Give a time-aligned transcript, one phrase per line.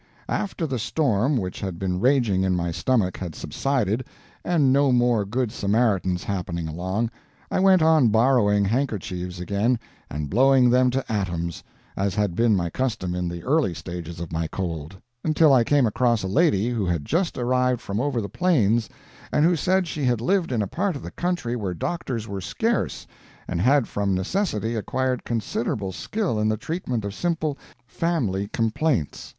[0.29, 4.03] After the storm which had been raging in my stomach had subsided,
[4.43, 7.11] and no more good Samaritans happening along,
[7.51, 9.77] I went on borrowing handkerchiefs again
[10.09, 11.63] and blowing them to atoms,
[11.95, 15.85] as had been my custom in the early stages of my cold, until I came
[15.85, 18.89] across a lady who had just arrived from over the plains,
[19.31, 22.41] and who said she had lived in a part of the country where doctors were
[22.41, 23.05] scarce,
[23.47, 27.55] and had from necessity acquired considerable skill in the treatment of simple
[27.85, 29.29] "family complaints."